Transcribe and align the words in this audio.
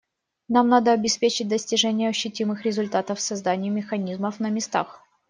Нам 0.47 0.67
надо 0.67 0.93
обеспечить 0.93 1.47
достижение 1.47 2.09
ощутимых 2.09 2.63
результатов 2.63 3.19
в 3.19 3.21
создании 3.21 3.69
механизмов 3.69 4.39
на 4.39 4.49
местах. 4.49 5.03